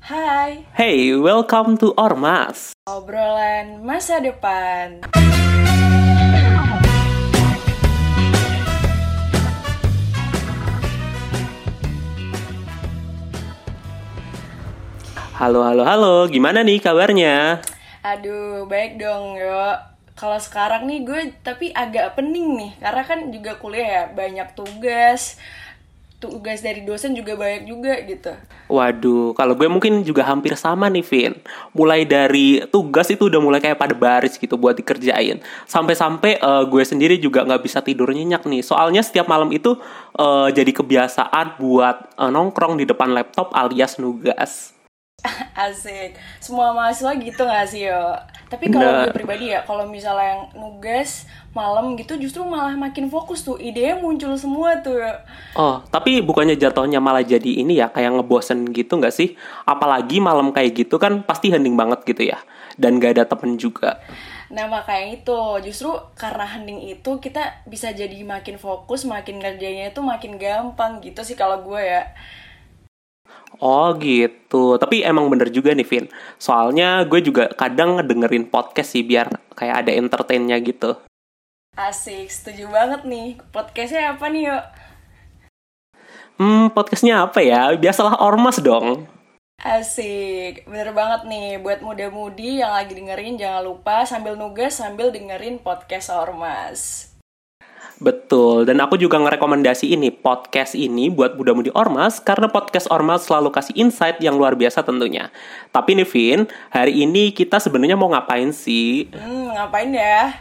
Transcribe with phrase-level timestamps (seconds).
[0.00, 2.72] Hai, Hey, welcome to Ormas.
[2.88, 5.04] obrolan masa depan.
[15.36, 16.14] Halo, halo, halo.
[16.28, 17.60] Gimana nih kabarnya?
[18.04, 19.76] Aduh, baik dong, yo.
[20.16, 25.40] Kalau sekarang nih gue tapi agak pening nih, karena kan juga kuliah ya, banyak tugas.
[26.20, 28.36] Tugas dari dosen juga banyak juga gitu.
[28.68, 31.32] Waduh, kalau gue mungkin juga hampir sama nih, Vin.
[31.72, 35.40] Mulai dari tugas itu udah mulai kayak pada baris gitu buat dikerjain.
[35.64, 38.60] Sampai-sampai eh, gue sendiri juga nggak bisa tidur nyenyak nih.
[38.60, 39.80] Soalnya setiap malam itu
[40.20, 44.76] eh, jadi kebiasaan buat eh, nongkrong di depan laptop alias nugas.
[45.56, 46.16] Asik.
[46.40, 48.16] Semua mahasiswa gitu gak sih, yo?
[48.50, 49.06] Tapi kalau Bener.
[49.06, 53.54] gue pribadi ya, kalau misalnya yang nugas malam gitu justru malah makin fokus tuh.
[53.62, 54.98] Idenya muncul semua tuh.
[55.54, 59.38] Oh, tapi bukannya jatuhnya malah jadi ini ya, kayak ngebosen gitu nggak sih?
[59.62, 62.42] Apalagi malam kayak gitu kan pasti hening banget gitu ya.
[62.74, 64.00] Dan gak ada temen juga.
[64.50, 65.38] Nah makanya itu
[65.70, 71.22] justru karena hening itu kita bisa jadi makin fokus, makin ngerjainnya itu makin gampang gitu
[71.22, 72.10] sih kalau gue ya.
[73.60, 76.06] Oh gitu, tapi emang bener juga nih Vin
[76.40, 80.96] Soalnya gue juga kadang ngedengerin podcast sih biar kayak ada entertainnya gitu
[81.76, 83.38] Asik, setuju banget nih.
[83.54, 84.64] Podcastnya apa nih yuk?
[86.40, 87.70] Hmm, podcastnya apa ya?
[87.76, 89.06] Biasalah ormas dong
[89.60, 95.60] Asik, bener banget nih buat muda-mudi yang lagi dengerin jangan lupa sambil nugas sambil dengerin
[95.60, 97.09] podcast Ormas.
[98.00, 103.52] Betul, dan aku juga ngerekomendasi ini podcast ini buat muda-mudi ormas karena podcast ormas selalu
[103.52, 105.28] kasih insight yang luar biasa tentunya.
[105.68, 106.40] Tapi nih Vin,
[106.72, 109.12] hari ini kita sebenarnya mau ngapain sih?
[109.12, 110.32] Hmm, ngapain ya?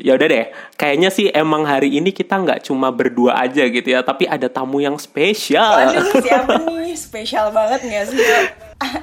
[0.00, 0.46] Ya udah deh,
[0.80, 4.80] kayaknya sih emang hari ini kita nggak cuma berdua aja gitu ya, tapi ada tamu
[4.80, 5.92] yang spesial.
[5.92, 6.96] Waduh, siapa nih?
[6.96, 8.16] Spesial banget gak sih?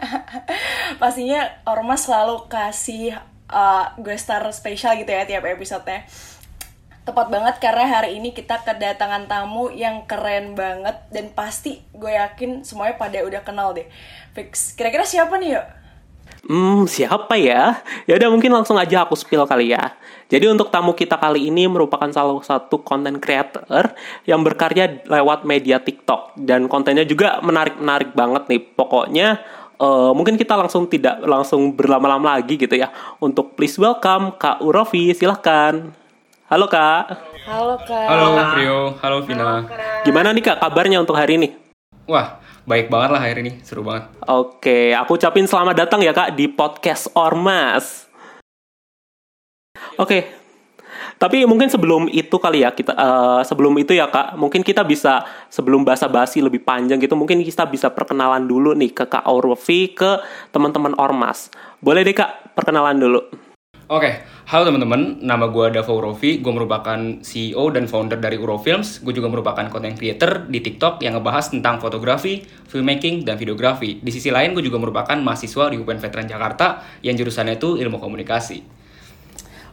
[1.04, 3.14] Pastinya Ormas selalu kasih
[3.52, 6.08] uh, gue star spesial gitu ya tiap episodenya.
[7.06, 12.66] Tepat banget karena hari ini kita kedatangan tamu yang keren banget dan pasti gue yakin
[12.66, 13.86] semuanya pada udah kenal deh.
[14.34, 14.74] Fix.
[14.74, 15.66] Kira-kira siapa nih yuk?
[16.50, 17.78] Hmm, siapa ya?
[18.10, 19.94] Ya udah mungkin langsung aja aku spill kali ya.
[20.34, 23.94] Jadi untuk tamu kita kali ini merupakan salah satu content creator
[24.26, 28.62] yang berkarya lewat media TikTok dan kontennya juga menarik-menarik banget nih.
[28.74, 29.28] Pokoknya
[29.78, 32.90] eh, mungkin kita langsung tidak langsung berlama-lama lagi gitu ya.
[33.22, 36.05] Untuk please welcome Kak Urofi, silahkan.
[36.46, 37.10] Halo Kak,
[37.50, 38.06] Halo Kak.
[38.06, 39.66] Halo Prio, halo Vina.
[40.06, 41.58] gimana nih Kak kabarnya untuk hari ini?
[42.06, 42.38] Wah,
[42.70, 44.14] baik banget lah hari ini, seru banget.
[44.30, 48.06] Oke, aku ucapin selamat datang ya Kak di podcast Ormas.
[49.98, 50.30] Oke,
[51.18, 55.26] tapi mungkin sebelum itu kali ya kita eh, sebelum itu ya Kak, mungkin kita bisa
[55.50, 60.22] sebelum basa-basi lebih panjang gitu, mungkin kita bisa perkenalan dulu nih ke Kak Aurfi ke
[60.54, 61.50] teman-teman Ormas.
[61.82, 63.45] Boleh deh Kak, perkenalan dulu.
[63.86, 69.14] Oke, halo teman-teman, nama gue Dava Urofi, gue merupakan CEO dan founder dari Urofilms, gue
[69.14, 74.02] juga merupakan content creator di TikTok yang ngebahas tentang fotografi, filmmaking, dan videografi.
[74.02, 78.02] Di sisi lain, gue juga merupakan mahasiswa di UPN Veteran Jakarta yang jurusannya itu ilmu
[78.02, 78.66] komunikasi.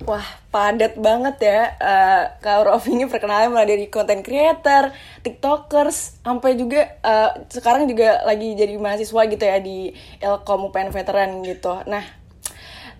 [0.05, 1.61] Wah, padat banget ya.
[1.79, 4.93] Eh, Kak Rofi ini perkenalan mulai dari content creator,
[5.25, 11.41] tiktokers, sampai juga eh, sekarang juga lagi jadi mahasiswa gitu ya di Ilkom UPN Veteran
[11.47, 11.81] gitu.
[11.87, 12.03] Nah,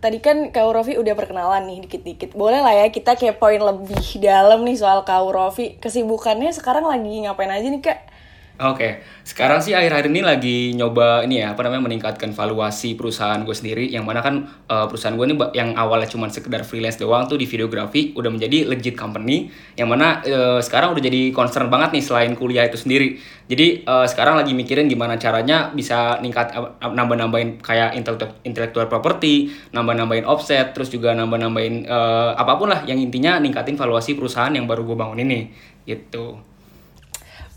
[0.03, 2.35] tadi kan Kak Rofi udah perkenalan nih dikit-dikit.
[2.35, 5.79] Boleh lah ya kita kepoin lebih dalam nih soal Kak Rofi.
[5.79, 8.12] Kesibukannya sekarang lagi ngapain aja nih Kak?
[8.61, 13.57] Oke, sekarang sih akhir-akhir ini lagi nyoba ini ya, apa namanya meningkatkan valuasi perusahaan gue
[13.57, 17.41] sendiri, yang mana kan eh, perusahaan gue ini yang awalnya cuma sekedar freelance doang tuh
[17.41, 22.05] di videografi, udah menjadi legit company, yang mana eh, sekarang udah jadi concern banget nih
[22.05, 23.17] selain kuliah itu sendiri.
[23.49, 27.97] Jadi eh, sekarang lagi mikirin gimana caranya bisa ningkat nambah-nambahin kayak
[28.45, 34.13] intellectual, property, nambah-nambahin offset, terus juga nambah-nambahin eh, apa pun lah yang intinya ningkatin valuasi
[34.13, 35.51] perusahaan yang baru gue bangun ini,
[35.89, 36.37] gitu.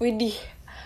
[0.01, 0.35] Widih,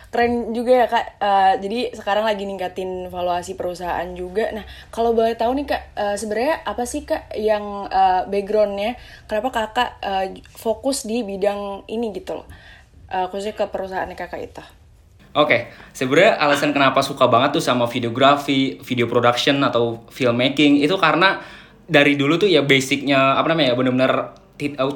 [0.09, 1.05] keren juga ya kak.
[1.21, 4.49] Eh, jadi sekarang lagi ningkatin valuasi perusahaan juga.
[4.53, 8.97] Nah, kalau boleh tahu nih kak, eh, sebenarnya apa sih kak yang eh, backgroundnya?
[9.29, 12.47] Kenapa kakak eh, fokus di bidang ini gitu loh?
[13.09, 14.63] Eh, khususnya ke perusahaan kakak itu.
[15.37, 21.37] Oke, sebenarnya alasan kenapa suka banget tuh sama videografi, video production atau filmmaking itu karena
[21.85, 24.13] dari dulu tuh ya basicnya apa namanya ya benar-benar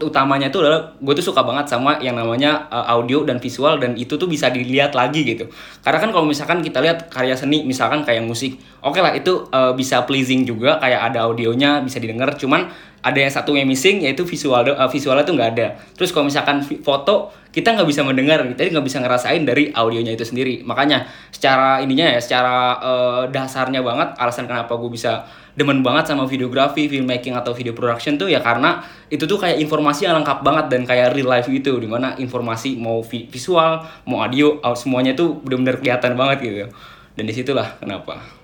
[0.04, 3.96] utamanya tuh adalah gue tuh suka banget sama yang namanya uh, audio dan visual dan
[3.96, 5.48] itu tuh bisa dilihat lagi gitu.
[5.80, 9.72] Karena kan kalau misalkan kita lihat karya seni misalkan kayak musik, oke lah itu uh,
[9.72, 12.68] bisa pleasing juga kayak ada audionya bisa didengar, cuman
[13.04, 16.64] ada yang satu yang missing yaitu visual uh, visualnya tuh nggak ada terus kalau misalkan
[16.64, 21.84] foto kita nggak bisa mendengar kita nggak bisa ngerasain dari audionya itu sendiri makanya secara
[21.84, 27.38] ininya ya secara uh, dasarnya banget alasan kenapa gue bisa demen banget sama videografi, filmmaking
[27.38, 28.82] atau video production tuh ya karena
[29.14, 32.74] itu tuh kayak informasi yang lengkap banget dan kayak real life gitu di mana informasi
[32.82, 36.66] mau vi visual, mau audio, semuanya tuh benar-benar kelihatan banget gitu.
[37.14, 38.43] Dan di situlah kenapa.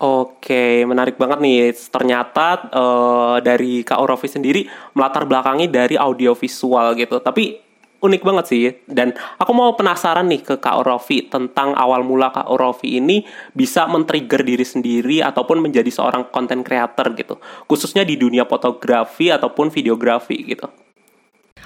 [0.00, 1.76] Oke, menarik banget nih.
[1.76, 4.64] Ternyata uh, dari Kak Orofi sendiri
[4.96, 7.20] melatar belakangi dari audio visual gitu.
[7.20, 7.60] Tapi
[8.00, 8.64] unik banget sih.
[8.88, 13.84] Dan aku mau penasaran nih ke Kak Orofi tentang awal mula Kak Orofi ini bisa
[13.92, 17.36] men-trigger diri sendiri ataupun menjadi seorang content creator gitu.
[17.68, 20.89] Khususnya di dunia fotografi ataupun videografi gitu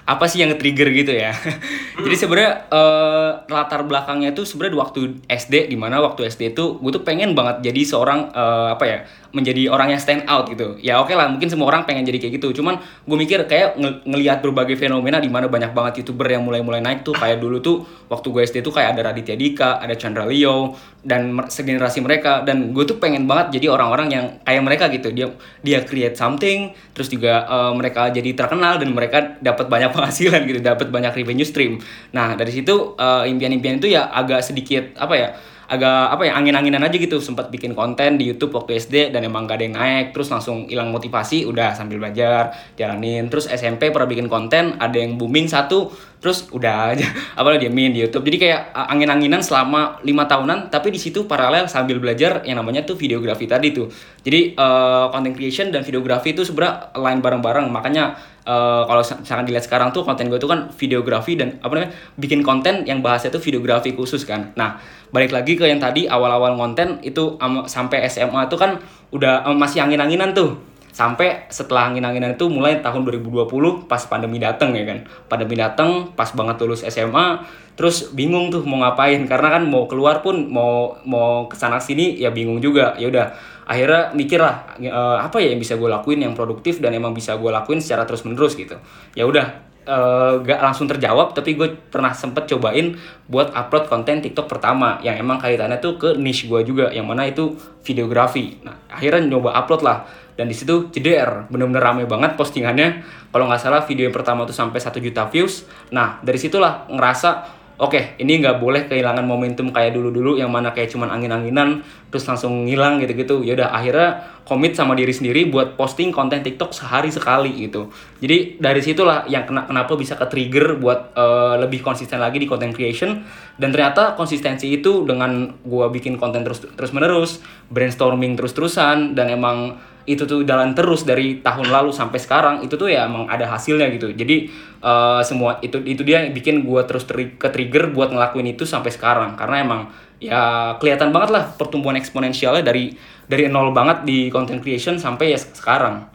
[0.05, 1.33] apa sih yang nge-trigger gitu ya.
[2.05, 6.91] Jadi sebenarnya uh, latar belakangnya itu sebenarnya waktu SD di mana waktu SD itu gue
[6.93, 8.99] tuh pengen banget jadi seorang uh, apa ya
[9.35, 10.79] menjadi orang yang stand out gitu.
[10.79, 12.63] Ya oke okay lah mungkin semua orang pengen jadi kayak gitu.
[12.63, 16.85] Cuman gue mikir kayak ng ngelihat berbagai fenomena di mana banyak banget youtuber yang mulai-mulai
[16.85, 17.17] naik tuh.
[17.17, 21.35] Kayak dulu tuh waktu gue SD tuh kayak ada Raditya Dika ada Chandra Leo dan
[21.51, 22.45] segenerasi mereka.
[22.47, 25.11] Dan gue tuh pengen banget jadi orang-orang yang kayak mereka gitu.
[25.11, 25.33] Dia
[25.65, 30.61] dia create something terus juga uh, mereka jadi terkenal dan mereka dapat banyak penghasilan gitu
[30.61, 31.79] dapat banyak revenue stream.
[32.11, 35.29] Nah dari situ uh, impian-impian itu ya agak sedikit apa ya
[35.65, 37.19] agak apa ya angin-anginan aja gitu.
[37.21, 40.07] Sempat bikin konten di YouTube waktu SD dan emang gak ada yang naik.
[40.13, 43.29] Terus langsung hilang motivasi udah sambil belajar jalanin.
[43.33, 45.89] Terus SMP pernah bikin konten ada yang booming satu
[46.25, 47.05] terus udah aja
[47.39, 48.25] apa diamin di YouTube.
[48.25, 52.97] Jadi kayak angin-anginan selama lima tahunan tapi di situ paralel sambil belajar yang namanya tuh
[52.97, 53.93] videografi tadi tuh.
[54.25, 57.69] Jadi uh, content creation dan videografi itu sebenarnya lain bareng-bareng.
[57.69, 58.17] Makanya
[58.49, 62.41] uh, kalau misalkan dilihat sekarang tuh konten gue tuh kan videografi dan apa namanya bikin
[62.41, 64.57] konten yang bahasnya tuh videografi khusus kan.
[64.57, 64.81] Nah
[65.13, 68.81] balik lagi ke yang tadi awal-awal konten itu um, sampai SMA tuh kan
[69.13, 74.79] udah um, masih angin-anginan tuh sampai setelah angin-anginan itu mulai tahun 2020 pas pandemi dateng
[74.79, 75.03] ya kan?
[75.27, 77.43] Pandemi dateng pas banget lulus SMA
[77.75, 79.19] terus bingung tuh mau ngapain.
[79.27, 82.95] Karena kan mau keluar pun mau mau ke sana sini ya bingung juga.
[82.95, 83.35] Ya udah
[83.67, 87.35] akhirnya mikir lah uh, apa ya yang bisa gue lakuin yang produktif dan emang bisa
[87.35, 88.79] gue lakuin secara terus menerus gitu.
[89.19, 92.97] Ya udah uh, gak langsung terjawab tapi gue pernah sempet cobain
[93.29, 97.29] buat upload konten TikTok pertama yang emang kaitannya tuh ke niche gue juga yang mana
[97.29, 98.61] itu videografi.
[98.65, 99.99] Nah akhirnya nyoba upload lah
[100.35, 103.07] dan di situ JDR bener-bener rame banget postingannya.
[103.31, 105.67] Kalau nggak salah video yang pertama tuh sampai satu juta views.
[105.95, 110.71] Nah dari situlah ngerasa oke okay, ini nggak boleh kehilangan momentum kayak dulu-dulu yang mana
[110.71, 113.47] kayak cuman angin-anginan terus langsung ngilang gitu-gitu.
[113.47, 117.95] Ya udah akhirnya komit sama diri sendiri buat posting konten TikTok sehari sekali gitu.
[118.19, 122.47] Jadi dari situlah yang kena, kenapa bisa ke trigger buat uh, lebih konsisten lagi di
[122.51, 123.23] content creation.
[123.55, 127.39] Dan ternyata konsistensi itu dengan gua bikin konten terus terus menerus
[127.71, 132.93] brainstorming terus-terusan dan emang itu tuh jalan terus dari tahun lalu sampai sekarang itu tuh
[132.93, 134.53] ya emang ada hasilnya gitu jadi
[134.85, 138.69] uh, semua itu itu dia yang bikin gue terus tri ke trigger buat ngelakuin itu
[138.69, 139.81] sampai sekarang karena emang
[140.21, 142.93] ya kelihatan banget lah pertumbuhan eksponensialnya dari
[143.25, 146.09] dari nol banget di content creation sampai ya sekarang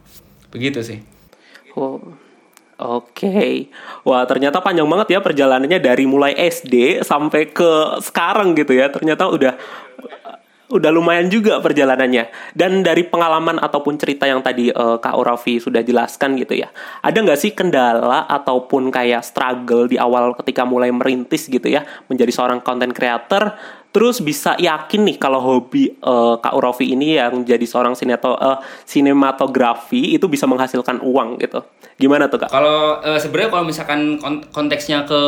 [0.53, 0.99] begitu sih
[1.77, 2.29] oh.
[2.79, 3.55] Oke, okay.
[4.07, 8.87] wah ternyata panjang banget ya perjalanannya dari mulai SD sampai ke sekarang gitu ya.
[8.87, 9.59] Ternyata udah
[10.69, 12.53] udah lumayan juga perjalanannya.
[12.53, 16.69] Dan dari pengalaman ataupun cerita yang tadi uh, Kak Orafi sudah jelaskan gitu ya,
[17.01, 22.29] ada nggak sih kendala ataupun kayak struggle di awal ketika mulai merintis gitu ya, menjadi
[22.29, 23.57] seorang content creator,
[23.89, 28.61] terus bisa yakin nih kalau hobi uh, Kak Urafi ini yang jadi seorang sineto, uh,
[28.85, 31.65] sinematografi itu bisa menghasilkan uang gitu.
[31.99, 32.53] Gimana tuh Kak?
[32.53, 34.21] Kalau uh, sebenarnya kalau misalkan
[34.55, 35.19] konteksnya ke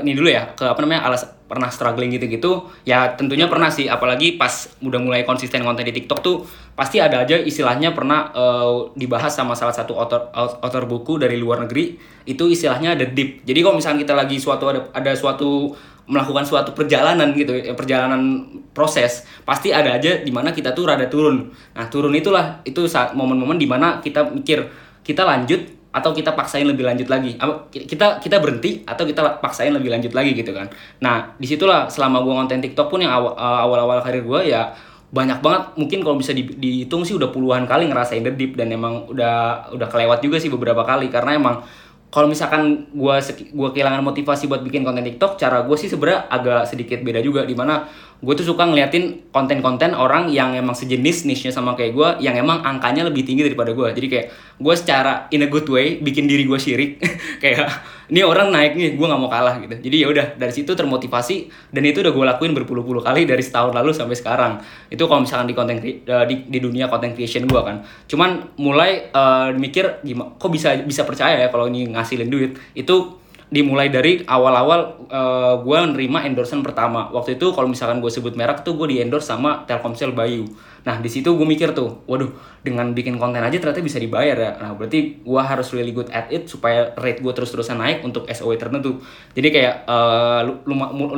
[0.00, 3.86] ini dulu ya, ke apa namanya alas pernah struggling gitu-gitu, ya tentunya pernah sih.
[3.86, 6.42] Apalagi pas udah mulai konsisten konten di TikTok tuh
[6.74, 11.64] pasti ada aja istilahnya pernah uh, dibahas sama salah satu author author buku dari luar
[11.64, 11.96] negeri
[12.28, 13.46] itu istilahnya the deep.
[13.46, 15.72] Jadi kalau misalkan kita lagi suatu ada ada suatu
[16.06, 21.10] melakukan suatu perjalanan gitu ya perjalanan proses pasti ada aja di mana kita tuh rada
[21.10, 24.70] turun nah turun itulah itu saat momen-momen di mana kita mikir
[25.02, 27.40] kita lanjut atau kita paksain lebih lanjut lagi.
[27.72, 30.68] Kita kita berhenti atau kita paksain lebih lanjut lagi gitu kan.
[31.00, 34.76] Nah di situlah selama gua konten TikTok pun yang awal-awal karir gua ya
[35.08, 35.62] banyak banget.
[35.80, 39.88] Mungkin kalau bisa dihitung sih udah puluhan kali ngerasain the deep dan emang udah udah
[39.88, 41.08] kelewat juga sih beberapa kali.
[41.08, 41.64] Karena emang
[42.06, 43.16] kalau misalkan gue
[43.52, 47.48] gua kehilangan motivasi buat bikin konten TikTok, cara gue sih sebenarnya agak sedikit beda juga.
[47.48, 52.08] Di mana gue tuh suka ngeliatin konten-konten orang yang emang sejenis niche-nya sama kayak gue,
[52.24, 53.88] yang emang angkanya lebih tinggi daripada gue.
[53.92, 56.96] Jadi kayak gue secara in a good way bikin diri gue syirik.
[57.42, 57.68] Kayak
[58.08, 59.76] ini orang naik nih gue nggak mau kalah gitu.
[59.76, 63.76] Jadi ya udah dari situ termotivasi dan itu udah gue lakuin berpuluh-puluh kali dari setahun
[63.76, 64.52] lalu sampai sekarang.
[64.88, 66.00] Itu kalau misalkan di konten di,
[66.48, 67.84] di dunia content creation gue kan.
[68.08, 72.56] Cuman mulai uh, mikir gimana kok bisa bisa percaya ya kalau ini ngasilin duit?
[72.72, 77.06] Itu dimulai dari awal-awal uh, gue nerima endorsement pertama.
[77.14, 80.50] Waktu itu kalau misalkan gue sebut merek tuh gue di endorse sama Telkomsel Bayu
[80.86, 82.30] nah di situ gue mikir tuh waduh
[82.66, 84.50] dengan bikin konten aja ternyata bisa dibayar ya.
[84.58, 88.58] Nah berarti gue harus really good at it supaya rate gue terus-terusan naik untuk SOE
[88.58, 88.98] tertentu.
[89.38, 90.42] Jadi kayak uh,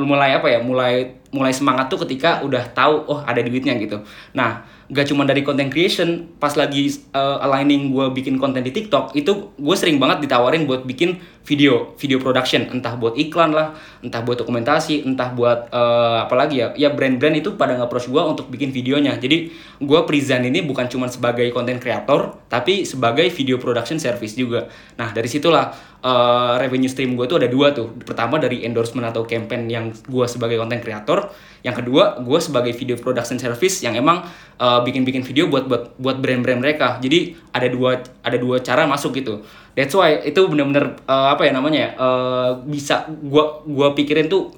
[0.05, 4.05] mulai apa ya mulai mulai semangat tuh ketika udah tahu oh ada duitnya gitu.
[4.37, 9.13] Nah gak cuma dari content creation pas lagi uh, aligning gue bikin konten di TikTok
[9.13, 12.69] itu gue sering banget ditawarin buat bikin video video production.
[12.69, 13.73] Entah buat iklan lah
[14.05, 18.21] entah buat dokumentasi entah buat uh, apa lagi ya ya brand-brand itu pada nge-approach gue
[18.21, 19.17] untuk bikin videonya.
[19.17, 19.49] Jadi
[19.79, 24.67] gue present ini bukan cuma sebagai content creator tapi sebagai video production service juga.
[24.99, 25.71] Nah dari situlah
[26.03, 27.91] uh, revenue stream gue tuh ada dua tuh.
[28.03, 31.31] Pertama dari endorsement atau campaign yang gue sebagai content creator.
[31.63, 34.23] Yang kedua gue sebagai video production service yang emang
[34.59, 36.99] uh, bikin-bikin video buat buat buat brand-brand mereka.
[36.99, 39.43] Jadi ada dua ada dua cara masuk gitu.
[39.75, 44.51] That's why itu bener-bener uh, apa ya namanya uh, bisa gue gua pikirin tuh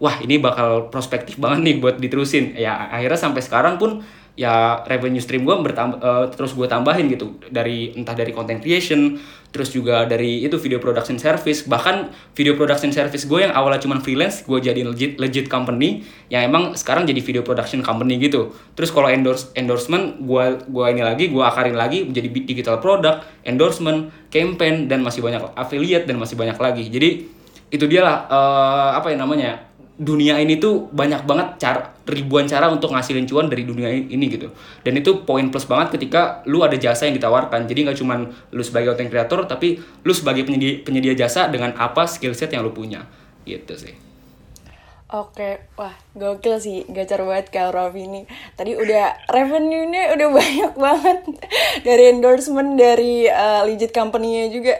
[0.00, 2.56] wah ini bakal prospektif banget nih buat diterusin.
[2.56, 7.38] Ya akhirnya sampai sekarang pun ya revenue stream gue bertambah uh, terus gue tambahin gitu.
[7.50, 9.18] Dari entah dari content creation
[9.54, 11.70] terus juga dari itu video production service.
[11.70, 16.50] Bahkan video production service gue yang awalnya cuma freelance gue jadi legit legit company yang
[16.50, 18.50] emang sekarang jadi video production company gitu.
[18.74, 24.10] Terus kalau endorse endorsement gue gue ini lagi gue akarin lagi menjadi digital product endorsement
[24.34, 26.90] campaign dan masih banyak affiliate dan masih banyak lagi.
[26.90, 27.10] Jadi
[27.70, 32.66] itu dia lah uh, apa yang namanya dunia ini tuh banyak banget cara ribuan cara
[32.66, 34.50] untuk ngasilin cuan dari dunia ini gitu
[34.82, 38.62] dan itu poin plus banget ketika lu ada jasa yang ditawarkan jadi nggak cuman lu
[38.66, 42.74] sebagai content creator tapi lu sebagai penyedia penyedia jasa dengan apa skill set yang lu
[42.74, 43.06] punya
[43.46, 43.94] gitu sih
[45.14, 48.26] Oke, wah gokil sih, gacor banget Kak Rofi ini.
[48.58, 51.18] Tadi udah revenue-nya udah banyak banget
[51.86, 54.74] dari endorsement dari uh, legit company-nya juga.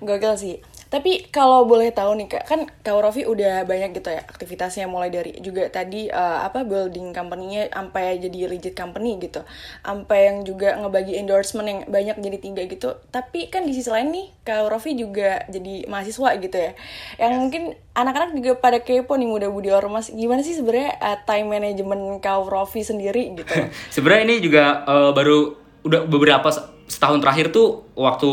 [0.00, 0.56] Gokil sih.
[0.92, 5.08] Tapi kalau boleh tahu nih kak, kan Kak Rofi udah banyak gitu ya aktivitasnya mulai
[5.08, 9.40] dari juga tadi uh, apa building company-nya sampai jadi legit company gitu,
[9.80, 13.00] sampai yang juga ngebagi endorsement yang banyak jadi tiga gitu.
[13.08, 16.76] Tapi kan di sisi lain nih Kak Rofi juga jadi mahasiswa gitu ya,
[17.16, 20.12] yang mungkin anak-anak juga pada kepo nih muda budi ormas.
[20.12, 23.48] Gimana sih sebenarnya uh, time management Kak Rofi sendiri gitu?
[23.96, 26.48] sebenarnya ini juga uh, baru udah beberapa
[26.86, 28.30] setahun terakhir tuh waktu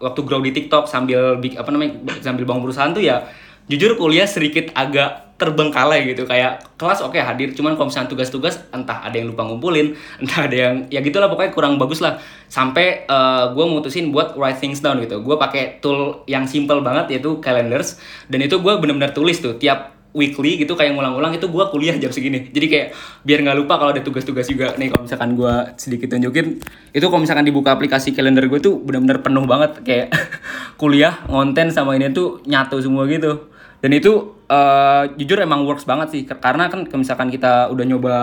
[0.00, 3.26] waktu grow di TikTok sambil apa namanya sambil bangun perusahaan tuh ya
[3.70, 6.22] jujur kuliah sedikit agak terbengkalai gitu.
[6.22, 10.46] Kayak kelas oke okay, hadir cuman kalau misalnya tugas-tugas entah ada yang lupa ngumpulin entah
[10.46, 12.22] ada yang ya gitulah pokoknya kurang bagus lah.
[12.46, 15.18] Sampai uh, eh, gue mutusin buat write things down gitu.
[15.26, 17.98] Gue pakai tool yang simple banget yaitu calendars.
[18.30, 22.12] Dan itu gue bener-bener tulis tuh tiap weekly gitu kayak ngulang-ngulang itu gue kuliah jam
[22.12, 22.52] segini.
[22.52, 22.88] Jadi kayak
[23.24, 24.76] biar nggak lupa kalau ada tugas-tugas juga.
[24.76, 26.60] Nih kalau misalkan gue sedikit tunjukin
[26.92, 29.80] itu kalau misalkan dibuka aplikasi kalender gue tuh benar-benar penuh banget.
[29.84, 30.06] Kayak
[30.80, 33.48] kuliah ngonten sama ini tuh nyatu semua gitu.
[33.82, 36.22] Dan itu uh, jujur emang works banget sih.
[36.28, 38.14] Karena kan misalkan kita udah nyoba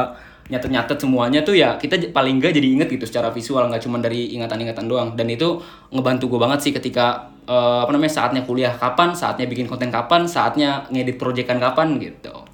[0.50, 4.34] nyatet-nyatet semuanya tuh ya kita paling enggak jadi inget gitu secara visual nggak cuma dari
[4.34, 5.10] ingatan-ingatan doang.
[5.14, 5.62] Dan itu
[5.94, 10.26] ngebantu gue banget sih ketika uh, apa namanya saatnya kuliah kapan saatnya bikin konten kapan
[10.26, 12.50] saatnya ngedit proyekan kapan gitu.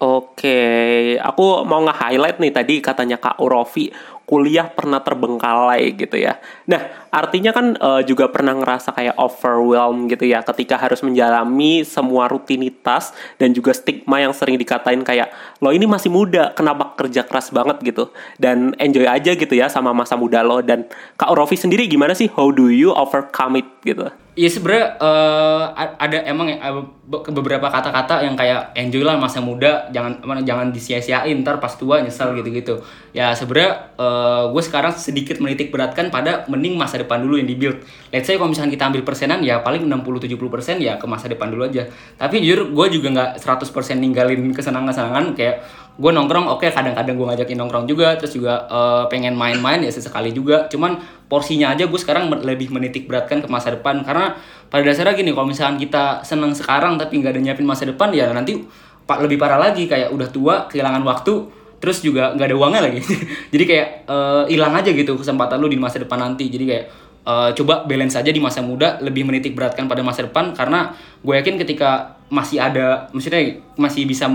[0.00, 3.92] Oke, aku mau nge-highlight nih tadi katanya Kak Urofi
[4.30, 6.38] kuliah pernah terbengkalai gitu ya.
[6.70, 12.30] Nah, artinya kan uh, juga pernah ngerasa kayak overwhelmed gitu ya ketika harus menjalani semua
[12.30, 13.10] rutinitas
[13.42, 17.82] dan juga stigma yang sering dikatain kayak lo ini masih muda, kenapa kerja keras banget
[17.82, 18.14] gitu.
[18.38, 20.86] Dan enjoy aja gitu ya sama masa muda lo dan
[21.18, 24.06] Kak Rofi sendiri gimana sih how do you overcome it gitu?
[24.38, 26.86] Iya sebenarnya uh, ada emang uh,
[27.34, 32.38] beberapa kata-kata yang kayak enjoy lah masa muda, jangan jangan disia-siain ntar pas tua nyesel
[32.38, 32.78] gitu-gitu.
[33.10, 37.82] Ya sebenarnya uh, gue sekarang sedikit menitik beratkan pada mending masa depan dulu yang dibuild.
[38.14, 41.66] Let's say kalau misalnya kita ambil persenan ya paling 60-70% ya ke masa depan dulu
[41.66, 41.90] aja.
[42.14, 43.66] Tapi jujur gue juga nggak 100%
[43.98, 45.66] ninggalin kesenangan-kesenangan kayak
[46.00, 49.92] gue nongkrong oke okay, kadang-kadang gue ngajakin nongkrong juga terus juga uh, pengen main-main ya
[49.92, 50.96] sesekali juga cuman
[51.30, 54.02] porsinya aja gue sekarang lebih menitik beratkan ke masa depan.
[54.02, 54.34] Karena
[54.66, 58.26] pada dasarnya gini kalau misalkan kita seneng sekarang tapi nggak ada nyiapin masa depan ya
[58.34, 58.66] nanti
[59.06, 59.86] pak lebih parah lagi.
[59.86, 61.46] Kayak udah tua kehilangan waktu
[61.78, 63.00] terus juga nggak ada uangnya lagi.
[63.54, 66.50] Jadi kayak eh, hilang uh, aja gitu kesempatan lu di masa depan nanti.
[66.50, 66.84] Jadi kayak
[67.22, 70.50] uh, coba balance aja di masa muda lebih menitik beratkan pada masa depan.
[70.50, 70.90] Karena
[71.22, 74.26] gue yakin ketika masih ada maksudnya masih bisa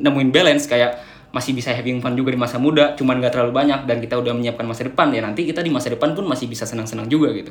[0.00, 3.88] nemuin balance kayak masih bisa having fun juga di masa muda, cuman nggak terlalu banyak
[3.88, 6.68] dan kita udah menyiapkan masa depan ya nanti kita di masa depan pun masih bisa
[6.68, 7.50] senang-senang juga gitu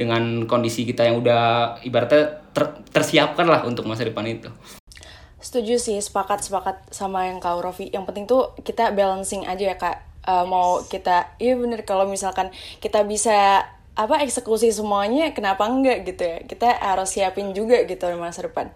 [0.00, 4.48] dengan kondisi kita yang udah ibaratnya ter tersiapkan lah untuk masa depan itu.
[5.38, 7.94] Setuju sih, sepakat sepakat sama yang Kak Rofi.
[7.94, 9.96] Yang penting tuh kita balancing aja ya Kak.
[10.28, 12.52] Uh, mau kita, iya bener kalau misalkan
[12.84, 13.64] kita bisa
[13.98, 16.38] apa eksekusi semuanya, kenapa enggak gitu ya?
[16.44, 18.70] Kita harus siapin juga gitu di masa depan.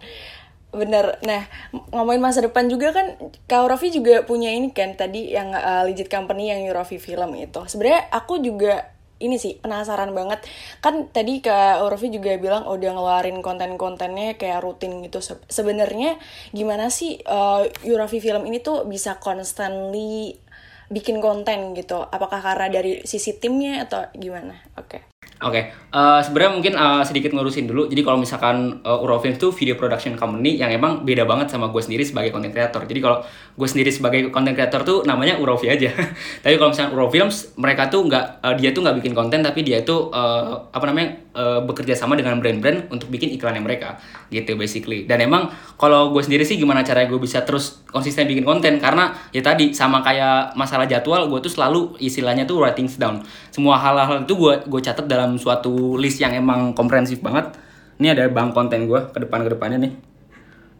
[0.73, 1.21] Bener.
[1.21, 1.45] Nah,
[1.93, 3.13] ngomongin masa depan juga kan,
[3.45, 7.61] Kak Rofi juga punya ini kan, tadi yang uh, legit company yang Eurofi Film itu.
[7.69, 10.43] Sebenarnya aku juga ini sih penasaran banget
[10.83, 16.19] kan tadi Kak Rofi juga bilang udah ngeluarin konten-kontennya kayak rutin gitu Se sebenarnya
[16.51, 17.63] gimana sih uh,
[18.11, 20.35] Film ini tuh bisa constantly
[20.91, 25.12] bikin konten gitu apakah karena dari sisi timnya atau gimana oke okay.
[25.43, 25.63] Oke, okay.
[25.91, 27.91] uh, sebenarnya mungkin uh, sedikit ngurusin dulu.
[27.91, 31.83] Jadi kalau misalkan uh, Urofilm itu video production company yang emang beda banget sama gue
[31.83, 32.87] sendiri sebagai content creator.
[32.87, 33.19] Jadi kalau
[33.59, 35.91] gue sendiri sebagai content creator tuh namanya Urofi aja.
[36.43, 39.83] tapi kalau misalkan Urofilms, mereka tuh nggak, uh, dia tuh nggak bikin konten, tapi dia
[39.83, 43.99] tuh uh, apa namanya uh, bekerja sama dengan brand-brand untuk bikin iklannya mereka,
[44.31, 45.03] gitu basically.
[45.03, 49.11] Dan emang kalau gue sendiri sih gimana cara gue bisa terus konsisten bikin konten karena
[49.35, 53.19] ya tadi sama kayak masalah jadwal, gue tuh selalu istilahnya tuh writing down.
[53.51, 57.53] Semua hal-hal itu gue gue catat dalam suatu list yang emang komprehensif banget.
[58.01, 59.93] Ini ada bank konten gue ke depan ke depannya nih.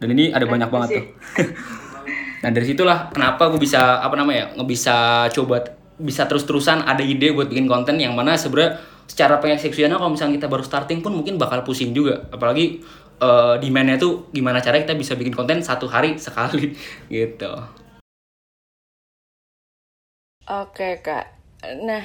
[0.02, 1.06] Dan ini ada banyak banget tuh.
[2.44, 5.64] nah dari situlah kenapa gue bisa apa namanya nggak bisa coba
[5.96, 10.52] bisa terus-terusan ada ide buat bikin konten yang mana sebenarnya secara pengeksekusiannya kalau misalnya kita
[10.52, 12.84] baru starting pun mungkin bakal pusing juga apalagi
[13.24, 16.76] uh, demandnya tuh gimana cara kita bisa bikin konten satu hari sekali
[17.08, 17.54] gitu.
[20.44, 21.40] Oke kak,
[21.88, 22.04] nah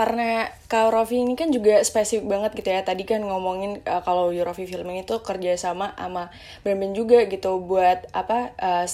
[0.00, 4.32] karena Kak Rofi ini kan juga spesifik banget gitu ya tadi kan ngomongin uh, kalau
[4.32, 6.32] Eurofi Film ini tuh kerja sama sama
[6.64, 8.88] brand-brand juga gitu buat apa uh,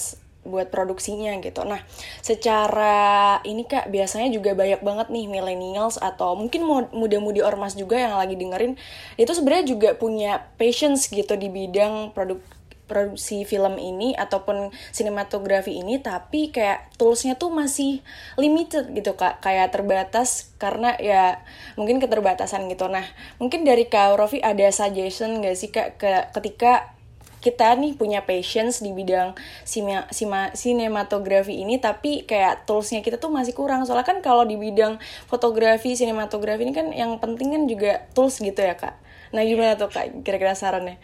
[0.47, 1.67] buat produksinya gitu.
[1.67, 1.83] Nah,
[2.23, 6.63] secara ini Kak biasanya juga banyak banget nih millennials atau mungkin
[6.95, 8.79] muda-mudi ormas juga yang lagi dengerin
[9.19, 12.39] itu sebenarnya juga punya patience gitu di bidang produk
[12.87, 18.01] produksi film ini ataupun sinematografi ini tapi kayak toolsnya tuh masih
[18.39, 19.43] limited gitu kak.
[19.43, 21.43] Kayak terbatas karena ya
[21.75, 22.87] mungkin keterbatasan gitu.
[22.87, 23.05] Nah
[23.37, 26.97] mungkin dari kak Rofi ada suggestion gak sih kak ke ketika
[27.37, 33.29] kita nih punya patience di bidang sima, sima, sinematografi ini tapi kayak toolsnya kita tuh
[33.29, 33.85] masih kurang?
[33.85, 34.97] Soalnya kan kalau di bidang
[35.29, 38.97] fotografi sinematografi ini kan yang penting kan juga tools gitu ya kak.
[39.31, 40.97] Nah gimana tuh kak kira-kira sarannya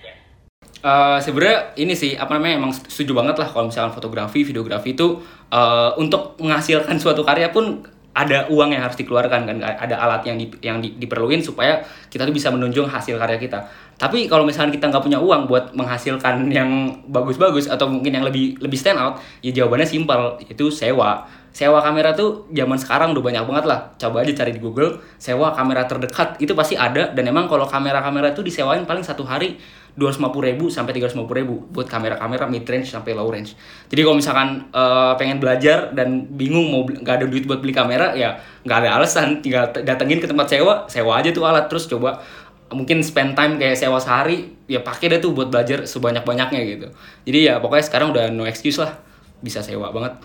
[0.84, 5.16] Uh, sebenarnya ini sih apa namanya emang setuju banget lah kalau misalkan fotografi videografi itu
[5.48, 10.38] uh, untuk menghasilkan suatu karya pun ada uang yang harus dikeluarkan kan ada alat yang
[10.38, 11.82] di, yang di, diperluin supaya
[12.14, 13.66] kita tuh bisa menunjung hasil karya kita.
[13.98, 16.70] Tapi kalau misalkan kita nggak punya uang buat menghasilkan yang
[17.10, 21.26] bagus-bagus atau mungkin yang lebih lebih stand out ya jawabannya simpel itu sewa.
[21.54, 23.80] Sewa kamera tuh zaman sekarang udah banyak banget lah.
[23.98, 27.14] Coba aja cari di Google sewa kamera terdekat itu pasti ada.
[27.14, 29.58] Dan emang kalau kamera-kamera itu disewain paling satu hari
[29.94, 33.54] 250 ribu sampai 350 ribu buat kamera-kamera mid range sampai low range.
[33.94, 38.18] Jadi kalau misalkan uh, pengen belajar dan bingung mau nggak ada duit buat beli kamera
[38.18, 42.26] ya nggak ada alasan tinggal datengin ke tempat sewa sewa aja tuh alat terus coba
[42.74, 46.88] mungkin spend time kayak sewa sehari ya pakai deh tuh buat belajar sebanyak banyaknya gitu.
[47.30, 48.98] Jadi ya pokoknya sekarang udah no excuse lah
[49.46, 50.18] bisa sewa banget.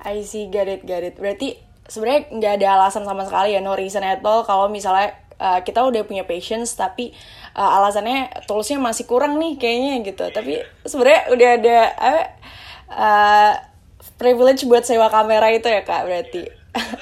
[0.00, 1.16] I see, got it, got it.
[1.20, 5.64] Berarti sebenarnya nggak ada alasan sama sekali ya, no reason at all kalau misalnya uh,
[5.64, 7.16] kita udah punya patience tapi
[7.56, 10.24] uh, alasannya toolsnya masih kurang nih kayaknya gitu.
[10.28, 12.24] Tapi sebenarnya udah ada uh,
[12.92, 13.52] uh,
[14.20, 16.42] privilege buat sewa kamera itu ya kak berarti.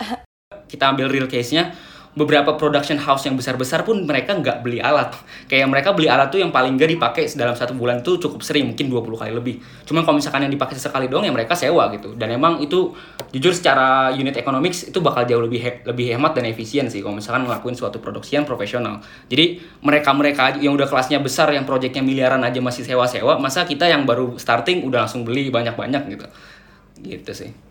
[0.70, 1.74] Kita ambil real case-nya
[2.18, 5.14] beberapa production house yang besar-besar pun mereka nggak beli alat.
[5.46, 8.74] Kayak mereka beli alat tuh yang paling nggak dipakai dalam satu bulan tuh cukup sering,
[8.74, 9.62] mungkin 20 kali lebih.
[9.86, 12.18] Cuman kalau misalkan yang dipakai sekali doang ya mereka sewa gitu.
[12.18, 12.90] Dan emang itu
[13.30, 17.14] jujur secara unit economics itu bakal jauh lebih he lebih hemat dan efisien sih kalau
[17.14, 18.98] misalkan ngelakuin suatu produksi yang profesional.
[19.30, 24.02] Jadi mereka-mereka yang udah kelasnya besar yang proyeknya miliaran aja masih sewa-sewa, masa kita yang
[24.02, 26.26] baru starting udah langsung beli banyak-banyak gitu.
[26.98, 27.67] Gitu sih.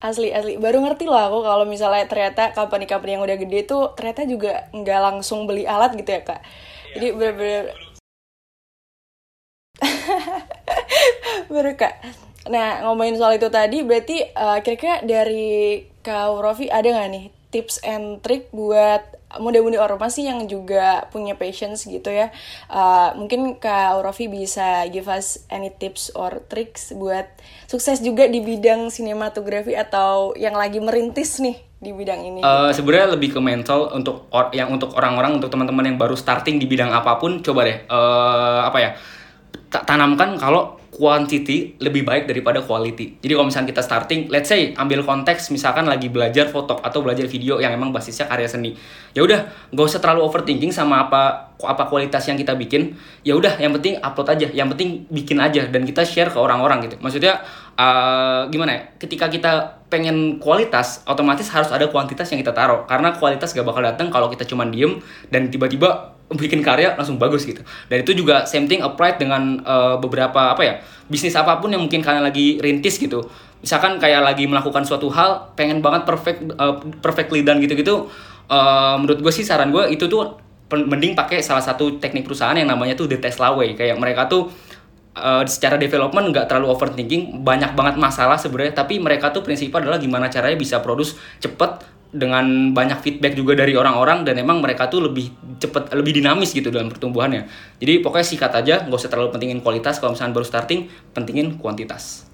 [0.00, 0.56] Asli, asli.
[0.56, 5.00] Baru ngerti lah aku kalau misalnya ternyata company-company yang udah gede tuh ternyata juga nggak
[5.04, 6.40] langsung beli alat gitu ya, Kak.
[6.96, 7.64] Jadi bener-bener...
[11.52, 11.94] Baru, Kak.
[12.48, 17.84] Nah, ngomongin soal itu tadi, berarti uh, kira-kira dari Kak Rofi ada nggak nih tips
[17.84, 22.34] and trick buat muda-mudi ormas sih yang juga punya patience gitu ya.
[22.66, 27.30] Uh, mungkin Kak Aurofi bisa give us any tips or tricks buat
[27.70, 32.40] sukses juga di bidang sinematografi atau yang lagi merintis nih di bidang ini.
[32.42, 36.58] Uh, Sebenarnya lebih ke mental untuk or yang untuk orang-orang untuk teman-teman yang baru starting
[36.58, 38.90] di bidang apa pun coba deh uh, apa ya
[39.70, 43.22] tanamkan kalau quantity lebih baik daripada quality.
[43.22, 47.30] Jadi kalau misalnya kita starting, let's say ambil konteks misalkan lagi belajar foto atau belajar
[47.30, 48.74] video yang emang basisnya karya seni.
[49.14, 52.98] Ya udah, nggak usah terlalu overthinking sama apa apa kualitas yang kita bikin.
[53.22, 56.90] Ya udah, yang penting upload aja, yang penting bikin aja dan kita share ke orang-orang
[56.90, 56.98] gitu.
[56.98, 57.38] Maksudnya
[57.78, 58.80] uh, gimana ya?
[58.98, 62.82] Ketika kita pengen kualitas, otomatis harus ada kuantitas yang kita taruh.
[62.90, 64.98] Karena kualitas gak bakal datang kalau kita cuma diem
[65.30, 67.62] dan tiba-tiba bikin karya langsung bagus gitu.
[67.90, 70.74] Dan itu juga same thing applied dengan uh, beberapa apa ya
[71.10, 73.26] bisnis apa pun yang mungkin kalian lagi rintis gitu.
[73.60, 78.08] Misalkan kayak lagi melakukan suatu hal, pengen banget perfect uh, perfectly done gitu-gitu.
[78.50, 80.38] Uh, menurut gue sih saran gue itu tuh
[80.70, 83.74] mending pakai salah satu teknik perusahaan yang namanya tuh the Tesla way.
[83.74, 84.48] Kayak mereka tuh
[85.18, 88.72] uh, secara development nggak terlalu overthinking, banyak banget masalah sebenarnya.
[88.78, 93.78] Tapi mereka tuh prinsipnya adalah gimana caranya bisa produce cepet dengan banyak feedback juga dari
[93.78, 95.30] orang-orang dan emang mereka tuh lebih
[95.62, 97.46] cepet lebih dinamis gitu dalam pertumbuhannya.
[97.78, 100.02] Jadi pokoknya sikat aja nggak usah terlalu pentingin kualitas.
[100.02, 102.26] Kalau misalnya baru starting pentingin kuantitas.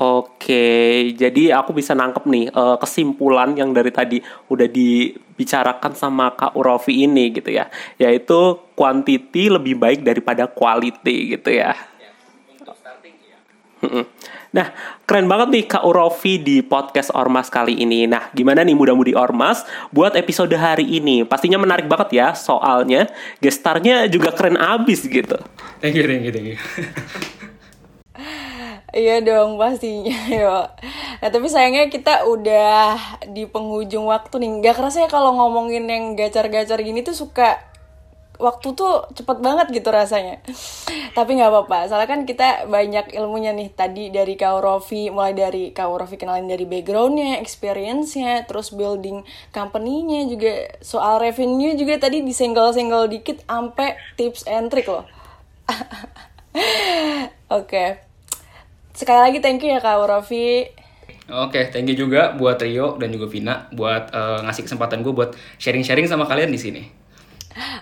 [0.00, 4.16] Oke, jadi aku bisa nangkep nih uh, kesimpulan yang dari tadi
[4.48, 7.68] udah dibicarakan sama Kak Urofi ini gitu ya,
[8.00, 11.76] yaitu quantity lebih baik daripada quality gitu ya.
[11.76, 12.10] ya
[14.50, 14.74] Nah,
[15.06, 18.10] keren banget nih Kak Urofi di podcast Ormas kali ini.
[18.10, 19.62] Nah, gimana nih mudah-mudi Ormas
[19.94, 21.22] buat episode hari ini?
[21.22, 23.06] Pastinya menarik banget ya, soalnya
[23.38, 25.38] gestarnya juga keren abis gitu.
[25.78, 26.58] Thank you, thank you, thank you.
[28.90, 30.66] Iya dong pastinya yo.
[31.22, 32.98] Nah tapi sayangnya kita udah
[33.30, 34.66] di penghujung waktu nih.
[34.66, 37.69] Gak kerasa ya kalau ngomongin yang gacar-gacar gini tuh suka
[38.40, 40.40] waktu tuh cepet banget gitu rasanya
[41.16, 45.70] tapi nggak apa-apa soalnya kan kita banyak ilmunya nih tadi dari Kak Rofi mulai dari
[45.76, 49.22] Kak Rofi kenalin dari backgroundnya experience-nya terus building
[49.52, 55.04] company-nya juga soal revenue juga tadi disenggol-senggol dikit ampe tips and trick loh
[57.52, 58.00] oke okay.
[58.96, 60.80] sekali lagi thank you ya Kak Rofi
[61.30, 65.14] Oke, okay, thank you juga buat Rio dan juga Vina buat uh, ngasih kesempatan gue
[65.14, 66.82] buat sharing-sharing sama kalian di sini.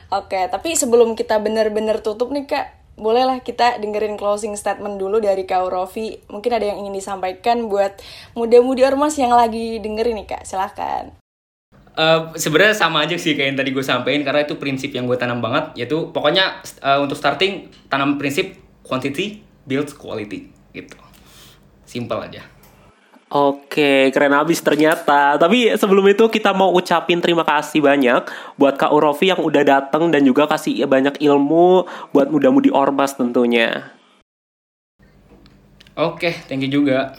[0.09, 5.45] Oke, tapi sebelum kita bener-bener tutup nih kak, bolehlah kita dengerin closing statement dulu dari
[5.45, 6.17] Kak Rofi.
[6.33, 8.01] Mungkin ada yang ingin disampaikan buat
[8.33, 11.13] muda-mudi ormas yang lagi dengerin nih kak, silahkan.
[11.99, 15.19] Uh, sebenarnya sama aja sih kayak yang tadi gue sampein karena itu prinsip yang gue
[15.19, 18.55] tanam banget yaitu pokoknya uh, untuk starting tanam prinsip
[18.87, 20.95] quantity builds quality gitu
[21.83, 22.47] simple aja
[23.29, 25.37] Oke, keren abis ternyata.
[25.37, 28.25] Tapi sebelum itu kita mau ucapin terima kasih banyak
[28.57, 31.85] buat Kak Urofi yang udah datang dan juga kasih banyak ilmu
[32.17, 33.93] buat muda-mudi Ormas tentunya.
[35.93, 37.13] Oke, thank you juga.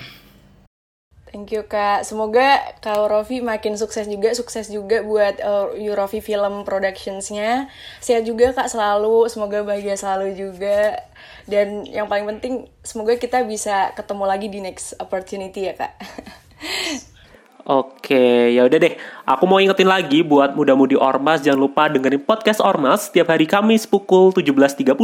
[1.29, 2.05] Thank you Kak.
[2.05, 7.69] Semoga Kak Urofi makin sukses juga, sukses juga buat uh, Urofi Film Productions-nya.
[8.01, 11.05] Sehat juga Kak selalu, semoga bahagia selalu juga
[11.49, 15.97] dan yang paling penting semoga kita bisa ketemu lagi di next opportunity ya kak
[17.69, 18.97] Oke, ya udah deh.
[19.29, 23.85] Aku mau ingetin lagi buat muda-mudi Ormas jangan lupa dengerin podcast Ormas setiap hari Kamis
[23.85, 24.97] pukul 17.30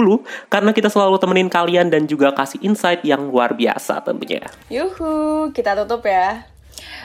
[0.49, 4.41] karena kita selalu temenin kalian dan juga kasih insight yang luar biasa tentunya.
[4.73, 6.49] Yuhu, kita tutup ya.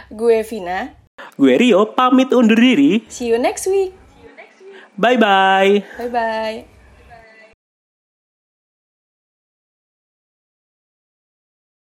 [0.09, 0.97] Gue Vina.
[1.37, 3.05] Gue Rio, pamit undur diri.
[3.13, 3.93] See you next week.
[4.97, 5.85] Bye-bye.
[6.01, 6.70] Bye-bye.